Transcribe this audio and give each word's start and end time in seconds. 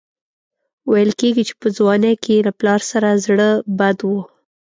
ویل 0.91 1.11
کېږي 1.19 1.43
چې 1.49 1.53
په 1.61 1.67
ځوانۍ 1.77 2.13
کې 2.23 2.31
یې 2.37 2.45
له 2.47 2.51
پلار 2.59 2.81
سره 2.91 3.09
زړه 3.25 3.49
بد 3.79 3.97
و. 4.09 4.11